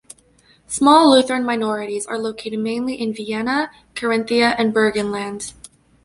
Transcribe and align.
Small 0.65 1.11
Lutheran 1.11 1.45
minorities 1.45 2.07
are 2.07 2.17
located 2.17 2.57
mainly 2.57 2.95
in 2.99 3.13
Vienna, 3.13 3.69
Carinthia, 3.93 4.55
and 4.57 4.73
Burgenland. 4.73 5.53